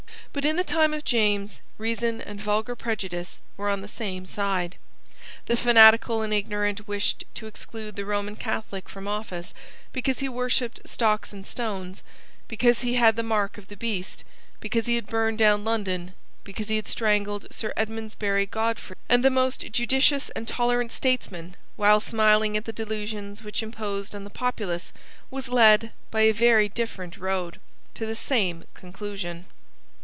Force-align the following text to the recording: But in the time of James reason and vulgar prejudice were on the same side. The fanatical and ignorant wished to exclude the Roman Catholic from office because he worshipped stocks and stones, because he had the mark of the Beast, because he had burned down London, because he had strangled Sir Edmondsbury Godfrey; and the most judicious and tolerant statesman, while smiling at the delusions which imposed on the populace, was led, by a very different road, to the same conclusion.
But 0.33 0.45
in 0.45 0.55
the 0.55 0.63
time 0.63 0.93
of 0.93 1.03
James 1.03 1.59
reason 1.77 2.21
and 2.21 2.39
vulgar 2.39 2.73
prejudice 2.73 3.41
were 3.57 3.67
on 3.69 3.81
the 3.81 3.87
same 3.89 4.25
side. 4.25 4.77
The 5.47 5.57
fanatical 5.57 6.21
and 6.21 6.33
ignorant 6.33 6.87
wished 6.87 7.25
to 7.33 7.47
exclude 7.47 7.97
the 7.97 8.05
Roman 8.05 8.37
Catholic 8.37 8.87
from 8.87 9.09
office 9.09 9.53
because 9.91 10.19
he 10.19 10.29
worshipped 10.29 10.79
stocks 10.87 11.33
and 11.33 11.45
stones, 11.45 12.01
because 12.47 12.79
he 12.79 12.93
had 12.93 13.17
the 13.17 13.23
mark 13.23 13.57
of 13.57 13.67
the 13.67 13.75
Beast, 13.75 14.23
because 14.61 14.85
he 14.85 14.95
had 14.95 15.07
burned 15.07 15.37
down 15.37 15.65
London, 15.65 16.13
because 16.45 16.69
he 16.69 16.77
had 16.77 16.87
strangled 16.87 17.45
Sir 17.51 17.73
Edmondsbury 17.75 18.45
Godfrey; 18.45 18.95
and 19.09 19.25
the 19.25 19.29
most 19.29 19.69
judicious 19.73 20.29
and 20.29 20.47
tolerant 20.47 20.93
statesman, 20.93 21.57
while 21.75 21.99
smiling 21.99 22.55
at 22.55 22.63
the 22.63 22.71
delusions 22.71 23.43
which 23.43 23.61
imposed 23.61 24.15
on 24.15 24.23
the 24.23 24.29
populace, 24.29 24.93
was 25.29 25.49
led, 25.49 25.91
by 26.09 26.21
a 26.21 26.31
very 26.31 26.69
different 26.69 27.17
road, 27.17 27.59
to 27.95 28.05
the 28.05 28.15
same 28.15 28.63
conclusion. 28.73 29.45